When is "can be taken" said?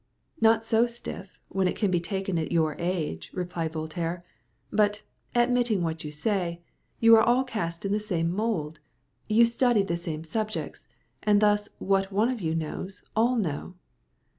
1.75-2.39